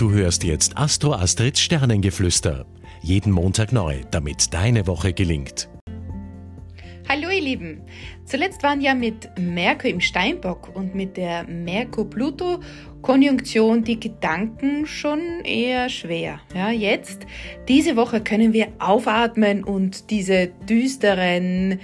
Du 0.00 0.10
hörst 0.12 0.42
jetzt 0.44 0.78
Astro 0.78 1.12
Astrids 1.12 1.60
Sternengeflüster. 1.60 2.64
Jeden 3.02 3.30
Montag 3.30 3.70
neu, 3.70 4.00
damit 4.10 4.54
deine 4.54 4.86
Woche 4.86 5.12
gelingt. 5.12 5.68
Hallo 7.06 7.28
ihr 7.28 7.42
Lieben! 7.42 7.82
Zuletzt 8.24 8.62
waren 8.62 8.80
ja 8.80 8.94
mit 8.94 9.28
Merkur 9.38 9.90
im 9.90 10.00
Steinbock 10.00 10.74
und 10.74 10.94
mit 10.94 11.18
der 11.18 11.44
Merkur-Pluto-Konjunktion 11.44 13.84
die 13.84 14.00
Gedanken 14.00 14.86
schon 14.86 15.20
eher 15.44 15.90
schwer. 15.90 16.40
Ja, 16.54 16.70
jetzt, 16.70 17.26
diese 17.68 17.94
Woche 17.94 18.22
können 18.22 18.54
wir 18.54 18.68
aufatmen 18.78 19.64
und 19.64 20.08
diese 20.08 20.46
düsteren 20.66 21.78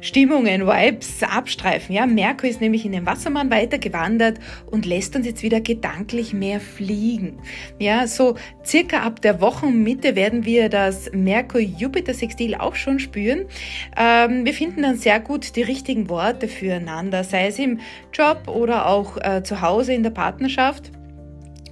Stimmungen, 0.00 0.66
Vibes 0.66 1.22
abstreifen. 1.22 1.94
Ja, 1.94 2.06
Merkur 2.06 2.48
ist 2.48 2.60
nämlich 2.60 2.84
in 2.84 2.92
den 2.92 3.06
Wassermann 3.06 3.50
weitergewandert 3.50 4.38
und 4.70 4.86
lässt 4.86 5.16
uns 5.16 5.26
jetzt 5.26 5.42
wieder 5.42 5.60
gedanklich 5.60 6.32
mehr 6.32 6.60
fliegen. 6.60 7.38
Ja, 7.78 8.06
so 8.06 8.36
circa 8.64 9.00
ab 9.00 9.20
der 9.22 9.40
Wochenmitte 9.40 10.14
werden 10.14 10.44
wir 10.44 10.68
das 10.68 11.10
Merkur-Jupiter-Sextil 11.12 12.54
auch 12.54 12.76
schon 12.76 12.98
spüren. 12.98 13.46
Ähm, 13.96 14.44
wir 14.44 14.54
finden 14.54 14.82
dann 14.82 14.96
sehr 14.96 15.18
gut 15.20 15.56
die 15.56 15.62
richtigen 15.62 16.08
Worte 16.08 16.48
füreinander, 16.48 17.24
sei 17.24 17.48
es 17.48 17.58
im 17.58 17.80
Job 18.12 18.48
oder 18.48 18.86
auch 18.86 19.16
äh, 19.16 19.42
zu 19.42 19.60
Hause 19.60 19.94
in 19.94 20.02
der 20.02 20.10
Partnerschaft. 20.10 20.92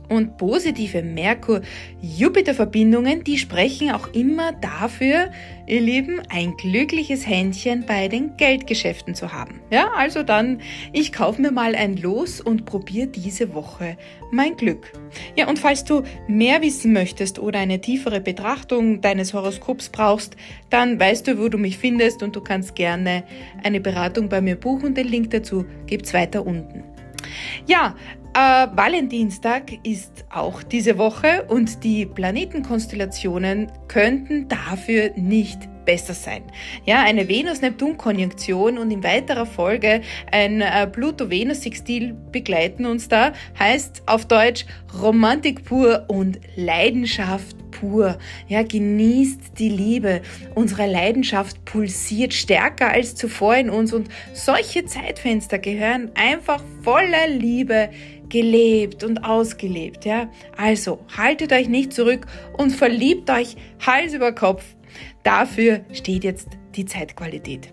Und 0.09 0.37
positive 0.37 1.03
Merkur-Jupiter-Verbindungen, 1.03 3.25
die 3.25 3.39
sprechen 3.39 3.91
auch 3.91 4.13
immer 4.13 4.53
dafür, 4.53 5.33
ihr 5.67 5.81
Lieben, 5.81 6.23
ein 6.29 6.57
glückliches 6.57 7.27
Händchen 7.27 7.85
bei 7.87 8.07
den 8.07 8.37
Geldgeschäften 8.37 9.17
zu 9.17 9.33
haben. 9.33 9.63
Ja, 9.71 9.91
also 9.97 10.23
dann, 10.23 10.61
ich 10.93 11.13
kaufe 11.13 11.43
mir 11.43 11.51
mal 11.51 11.75
ein 11.75 11.97
Los 11.97 12.41
und 12.41 12.67
probiere 12.67 13.09
diese 13.09 13.53
Woche 13.55 13.97
mein 14.31 14.57
Glück. 14.57 14.93
Ja, 15.37 15.49
und 15.49 15.59
falls 15.59 15.83
du 15.85 16.05
mehr 16.29 16.63
wissen 16.63 16.93
möchtest 16.93 17.41
oder 17.41 17.59
eine 17.59 17.81
tiefere 17.81 18.21
Betrachtung 18.21 19.01
deines 19.01 19.35
Horoskops 19.35 19.89
brauchst, 19.89 20.37
dann 20.71 21.01
weißt 21.01 21.27
du, 21.27 21.39
wo 21.39 21.49
du 21.49 21.59
mich 21.59 21.79
findest 21.79 22.23
und 22.23 22.37
du 22.37 22.41
kannst 22.41 22.77
gerne 22.77 23.25
eine 23.65 23.81
Beratung 23.81 24.29
bei 24.29 24.41
mir 24.41 24.55
buchen. 24.57 24.95
Den 24.95 25.09
Link 25.09 25.31
dazu 25.31 25.65
gibt's 25.87 26.15
weiter 26.15 26.47
unten. 26.47 26.85
Ja, 27.67 27.97
äh, 28.37 28.69
Valentinstag 28.77 29.73
ist 29.83 30.27
auch 30.31 30.63
diese 30.63 30.99
Woche 30.99 31.45
und 31.49 31.83
die 31.85 32.05
Planetenkonstellationen 32.05 33.73
könnten 33.89 34.49
dafür 34.49 35.13
nicht 35.17 35.61
besser 35.87 36.13
sein. 36.13 36.43
Ja, 36.85 37.03
eine 37.03 37.29
Venus-Neptun-Konjunktion 37.29 38.77
und 38.77 38.91
in 38.91 39.03
weiterer 39.03 39.47
Folge 39.47 40.03
ein 40.31 40.61
äh, 40.61 40.87
Pluto-Venus-Sextil 40.87 42.15
begleiten 42.31 42.85
uns 42.85 43.09
da, 43.09 43.33
heißt 43.59 44.03
auf 44.05 44.27
Deutsch 44.27 44.67
Romantik 45.01 45.65
pur 45.65 46.05
und 46.09 46.39
Leidenschaft 46.57 47.57
pur. 47.71 48.19
Ja, 48.49 48.63
genießt 48.63 49.59
die 49.59 49.69
Liebe. 49.69 50.23
Unsere 50.55 50.87
Leidenschaft 50.87 51.65
pulsiert 51.65 52.35
stärker 52.35 52.91
als 52.91 53.15
zuvor 53.15 53.57
in 53.57 53.71
uns 53.71 53.93
und 53.93 54.09
solche 54.33 54.85
Zeitfenster 54.87 55.59
gehören 55.59 56.11
einfach 56.15 56.63
voller 56.83 57.29
Liebe 57.29 57.91
gelebt 58.29 59.05
und 59.05 59.25
ausgelebt, 59.25 60.05
ja. 60.05 60.29
Also, 60.57 60.99
haltet 61.17 61.53
euch 61.53 61.69
nicht 61.69 61.93
zurück 61.93 62.27
und 62.57 62.71
verliebt 62.71 63.31
euch 63.31 63.57
Hals 63.85 64.15
über 64.15 64.33
Kopf. 64.33 64.65
Dafür 65.23 65.85
steht 65.93 66.25
jetzt 66.25 66.49
die 66.75 66.85
Zeitqualität. 66.85 67.73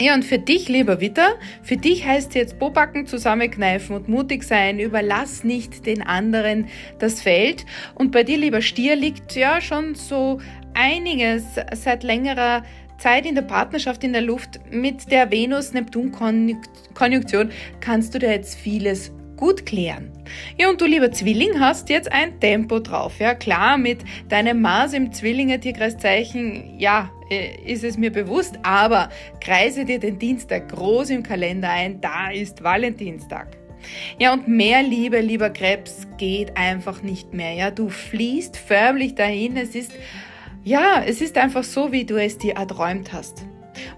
Ja, 0.00 0.14
und 0.14 0.24
für 0.24 0.38
dich, 0.38 0.68
lieber 0.68 1.00
Witter, 1.00 1.34
für 1.62 1.76
dich 1.76 2.06
heißt 2.06 2.36
jetzt 2.36 2.60
Bobacken 2.60 3.06
zusammenkneifen 3.06 3.96
und 3.96 4.08
mutig 4.08 4.44
sein. 4.44 4.78
Überlass 4.78 5.42
nicht 5.42 5.86
den 5.86 6.02
anderen 6.02 6.68
das 7.00 7.20
Feld. 7.20 7.66
Und 7.96 8.12
bei 8.12 8.22
dir, 8.22 8.38
lieber 8.38 8.62
Stier, 8.62 8.94
liegt 8.94 9.34
ja 9.34 9.60
schon 9.60 9.96
so 9.96 10.38
einiges 10.72 11.42
seit 11.74 12.04
längerer 12.04 12.62
Zeit 12.98 13.26
in 13.26 13.34
der 13.34 13.42
Partnerschaft 13.42 14.04
in 14.04 14.12
der 14.12 14.22
Luft. 14.22 14.60
Mit 14.70 15.10
der 15.10 15.32
Venus-Neptun-Konjunktion 15.32 17.50
kannst 17.80 18.14
du 18.14 18.20
dir 18.20 18.30
jetzt 18.30 18.54
vieles 18.54 19.10
gut 19.38 19.64
klären. 19.64 20.12
Ja, 20.58 20.68
und 20.68 20.80
du 20.80 20.84
lieber 20.84 21.10
Zwilling 21.10 21.58
hast 21.58 21.88
jetzt 21.88 22.12
ein 22.12 22.38
Tempo 22.40 22.80
drauf. 22.80 23.18
Ja, 23.18 23.34
klar, 23.34 23.78
mit 23.78 24.00
deinem 24.28 24.60
Mars 24.60 24.92
im 24.92 25.12
Zwillinge-Tierkreiszeichen, 25.12 26.78
ja, 26.78 27.10
äh, 27.30 27.56
ist 27.64 27.84
es 27.84 27.96
mir 27.96 28.12
bewusst, 28.12 28.58
aber 28.62 29.08
kreise 29.40 29.86
dir 29.86 29.98
den 29.98 30.18
Dienstag 30.18 30.68
groß 30.68 31.10
im 31.10 31.22
Kalender 31.22 31.70
ein, 31.70 32.00
da 32.00 32.30
ist 32.30 32.62
Valentinstag. 32.62 33.56
Ja, 34.18 34.32
und 34.32 34.48
mehr 34.48 34.82
Liebe, 34.82 35.20
lieber 35.20 35.50
Krebs, 35.50 36.06
geht 36.16 36.56
einfach 36.56 37.02
nicht 37.02 37.32
mehr. 37.32 37.52
Ja, 37.52 37.70
du 37.70 37.88
fließt 37.88 38.56
förmlich 38.56 39.14
dahin. 39.14 39.56
Es 39.56 39.74
ist, 39.74 39.92
ja, 40.64 41.02
es 41.06 41.20
ist 41.20 41.38
einfach 41.38 41.64
so, 41.64 41.92
wie 41.92 42.04
du 42.04 42.16
es 42.16 42.38
dir 42.38 42.56
erträumt 42.56 43.12
hast. 43.12 43.46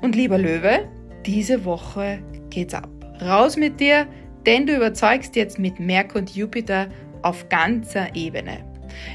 Und 0.02 0.14
lieber 0.14 0.38
Löwe, 0.38 0.88
diese 1.24 1.64
Woche 1.64 2.22
geht's 2.50 2.74
ab. 2.74 2.90
Raus 3.22 3.56
mit 3.56 3.80
dir, 3.80 4.06
denn 4.46 4.66
du 4.66 4.76
überzeugst 4.76 5.36
jetzt 5.36 5.58
mit 5.58 5.80
Merkur 5.80 6.20
und 6.20 6.34
Jupiter 6.34 6.88
auf 7.22 7.48
ganzer 7.48 8.14
Ebene. 8.14 8.58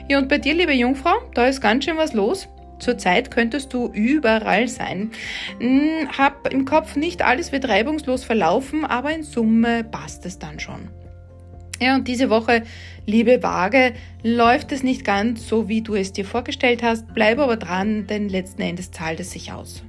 Ja, 0.07 0.17
und 0.19 0.29
bei 0.29 0.37
dir, 0.37 0.53
liebe 0.53 0.73
Jungfrau, 0.73 1.15
da 1.33 1.47
ist 1.47 1.61
ganz 1.61 1.85
schön 1.85 1.97
was 1.97 2.13
los. 2.13 2.47
Zurzeit 2.79 3.31
könntest 3.31 3.73
du 3.73 3.87
überall 3.93 4.67
sein. 4.67 5.11
Hm, 5.59 6.09
hab 6.17 6.51
im 6.51 6.65
Kopf 6.65 6.95
nicht 6.95 7.21
alles 7.21 7.51
wird 7.51 7.67
reibungslos 7.67 8.23
verlaufen, 8.23 8.85
aber 8.85 9.13
in 9.13 9.23
Summe 9.23 9.83
passt 9.83 10.25
es 10.25 10.39
dann 10.39 10.59
schon. 10.59 10.89
Ja, 11.81 11.95
und 11.95 12.07
diese 12.07 12.29
Woche, 12.29 12.63
liebe 13.05 13.43
Waage, 13.43 13.93
läuft 14.23 14.71
es 14.71 14.83
nicht 14.83 15.03
ganz 15.03 15.47
so, 15.47 15.67
wie 15.67 15.81
du 15.81 15.95
es 15.95 16.13
dir 16.13 16.25
vorgestellt 16.25 16.83
hast. 16.83 17.13
Bleib 17.13 17.39
aber 17.39 17.57
dran, 17.57 18.07
denn 18.07 18.29
letzten 18.29 18.61
Endes 18.61 18.91
zahlt 18.91 19.19
es 19.19 19.31
sich 19.31 19.51
aus. 19.51 19.83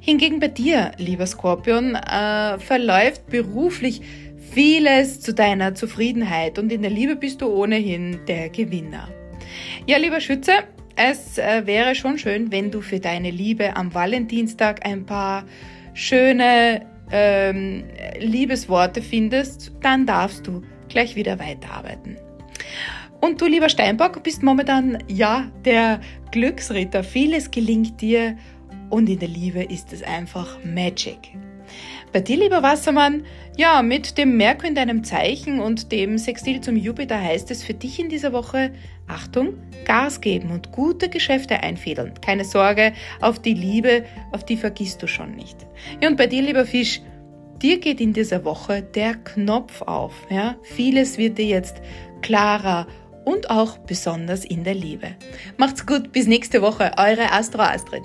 Hingegen 0.00 0.40
bei 0.40 0.48
dir, 0.48 0.92
lieber 0.98 1.26
Skorpion, 1.26 1.94
äh, 1.94 2.58
verläuft 2.58 3.26
beruflich 3.28 4.02
vieles 4.50 5.20
zu 5.20 5.34
deiner 5.34 5.74
Zufriedenheit 5.74 6.58
und 6.58 6.72
in 6.72 6.82
der 6.82 6.90
Liebe 6.90 7.16
bist 7.16 7.42
du 7.42 7.46
ohnehin 7.46 8.20
der 8.26 8.48
Gewinner. 8.48 9.08
Ja, 9.86 9.98
lieber 9.98 10.20
Schütze, 10.20 10.52
es 10.96 11.38
äh, 11.38 11.66
wäre 11.66 11.94
schon 11.94 12.18
schön, 12.18 12.50
wenn 12.50 12.70
du 12.70 12.80
für 12.80 13.00
deine 13.00 13.30
Liebe 13.30 13.76
am 13.76 13.92
Valentinstag 13.92 14.86
ein 14.86 15.04
paar 15.04 15.44
schöne 15.94 16.86
ähm, 17.10 17.84
Liebesworte 18.18 19.02
findest, 19.02 19.72
dann 19.82 20.06
darfst 20.06 20.46
du 20.46 20.62
gleich 20.88 21.16
wieder 21.16 21.38
weiterarbeiten. 21.38 22.16
Und 23.20 23.40
du, 23.40 23.46
lieber 23.46 23.68
Steinbock, 23.68 24.22
bist 24.22 24.42
momentan 24.42 24.98
ja 25.08 25.50
der 25.64 26.00
Glücksritter. 26.32 27.02
Vieles 27.02 27.50
gelingt 27.50 28.00
dir 28.00 28.36
und 28.90 29.08
in 29.08 29.18
der 29.18 29.28
Liebe 29.28 29.62
ist 29.62 29.92
es 29.92 30.02
einfach 30.02 30.58
Magic. 30.64 31.18
Bei 32.16 32.22
dir, 32.22 32.38
lieber 32.38 32.62
Wassermann, 32.62 33.26
ja, 33.58 33.82
mit 33.82 34.16
dem 34.16 34.38
Merkur 34.38 34.70
in 34.70 34.74
deinem 34.74 35.04
Zeichen 35.04 35.60
und 35.60 35.92
dem 35.92 36.16
Sextil 36.16 36.62
zum 36.62 36.74
Jupiter 36.74 37.20
heißt 37.20 37.50
es 37.50 37.62
für 37.62 37.74
dich 37.74 38.00
in 38.00 38.08
dieser 38.08 38.32
Woche, 38.32 38.72
Achtung, 39.06 39.58
Gas 39.84 40.22
geben 40.22 40.50
und 40.50 40.72
gute 40.72 41.10
Geschäfte 41.10 41.62
einfädeln. 41.62 42.14
Keine 42.22 42.46
Sorge, 42.46 42.94
auf 43.20 43.38
die 43.38 43.52
Liebe, 43.52 44.06
auf 44.32 44.46
die 44.46 44.56
vergisst 44.56 45.02
du 45.02 45.06
schon 45.06 45.34
nicht. 45.34 45.58
Ja, 46.00 46.08
und 46.08 46.16
bei 46.16 46.26
dir, 46.26 46.40
lieber 46.40 46.64
Fisch, 46.64 47.02
dir 47.60 47.80
geht 47.80 48.00
in 48.00 48.14
dieser 48.14 48.46
Woche 48.46 48.80
der 48.80 49.16
Knopf 49.16 49.82
auf. 49.82 50.14
Ja? 50.30 50.56
Vieles 50.62 51.18
wird 51.18 51.36
dir 51.36 51.44
jetzt 51.44 51.82
klarer 52.22 52.86
und 53.26 53.50
auch 53.50 53.76
besonders 53.76 54.46
in 54.46 54.64
der 54.64 54.74
Liebe. 54.74 55.08
Macht's 55.58 55.84
gut, 55.84 56.12
bis 56.12 56.26
nächste 56.26 56.62
Woche, 56.62 56.92
eure 56.96 57.30
Astro 57.30 57.60
Astrid. 57.60 58.04